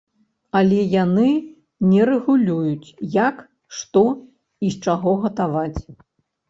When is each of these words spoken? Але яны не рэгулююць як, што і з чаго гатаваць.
Але 0.59 0.79
яны 1.03 1.25
не 1.91 2.01
рэгулююць 2.11 2.87
як, 3.27 3.47
што 3.79 4.05
і 4.67 4.75
з 4.79 4.83
чаго 4.89 5.11
гатаваць. 5.29 5.81